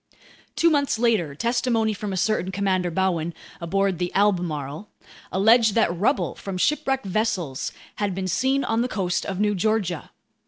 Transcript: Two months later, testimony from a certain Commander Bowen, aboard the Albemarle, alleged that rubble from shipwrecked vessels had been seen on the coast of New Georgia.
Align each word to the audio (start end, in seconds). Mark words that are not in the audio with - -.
Two 0.55 0.71
months 0.71 0.97
later, 0.97 1.35
testimony 1.35 1.93
from 1.93 2.11
a 2.11 2.17
certain 2.17 2.51
Commander 2.51 2.89
Bowen, 2.89 3.35
aboard 3.61 3.99
the 3.99 4.11
Albemarle, 4.15 4.89
alleged 5.31 5.75
that 5.75 5.95
rubble 5.95 6.33
from 6.33 6.57
shipwrecked 6.57 7.05
vessels 7.05 7.71
had 7.97 8.15
been 8.15 8.27
seen 8.27 8.63
on 8.63 8.81
the 8.81 8.87
coast 8.87 9.27
of 9.27 9.39
New 9.39 9.53
Georgia. 9.53 10.09